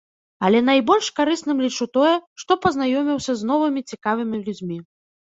[0.47, 2.15] Але найбольш карысным лічу тое,
[2.45, 4.85] што пазнаёміўся з новымі цікавымі людзьмі.